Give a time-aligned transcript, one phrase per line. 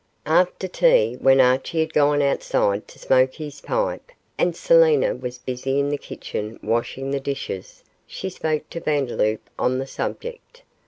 [0.25, 5.77] After tea, when Archie had gone outside to smoke his pipe, and Selina was busy
[5.79, 10.63] in the kitchen washing the dishes, she spoke to Vandeloup on the subject.